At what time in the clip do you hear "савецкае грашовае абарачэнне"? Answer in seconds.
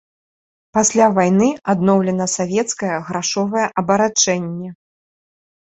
2.37-4.75